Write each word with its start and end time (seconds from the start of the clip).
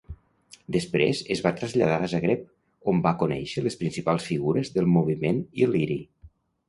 Després 0.75 1.19
es 1.35 1.43
va 1.47 1.51
traslladar 1.59 1.99
a 2.05 2.09
Zagreb, 2.13 2.47
on 2.93 3.03
va 3.09 3.13
conèixer 3.25 3.65
les 3.67 3.77
principals 3.83 4.27
figures 4.31 4.73
del 4.79 4.93
moviment 4.95 5.43
il·liri. 5.67 6.01